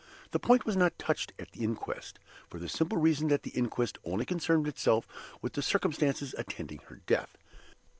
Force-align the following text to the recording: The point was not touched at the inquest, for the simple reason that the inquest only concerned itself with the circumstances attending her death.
The 0.31 0.39
point 0.39 0.65
was 0.65 0.75
not 0.75 0.97
touched 0.97 1.31
at 1.37 1.51
the 1.51 1.63
inquest, 1.63 2.17
for 2.49 2.57
the 2.57 2.67
simple 2.67 2.97
reason 2.97 3.27
that 3.27 3.43
the 3.43 3.51
inquest 3.51 3.99
only 4.03 4.25
concerned 4.25 4.67
itself 4.67 5.07
with 5.43 5.53
the 5.53 5.61
circumstances 5.61 6.33
attending 6.39 6.79
her 6.87 7.01
death. 7.05 7.37